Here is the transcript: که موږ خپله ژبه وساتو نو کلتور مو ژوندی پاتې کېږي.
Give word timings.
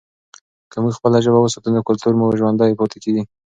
که 0.71 0.77
موږ 0.83 0.93
خپله 0.97 1.17
ژبه 1.25 1.39
وساتو 1.41 1.69
نو 1.75 1.79
کلتور 1.87 2.13
مو 2.19 2.25
ژوندی 2.39 2.77
پاتې 2.79 2.97
کېږي. 3.03 3.23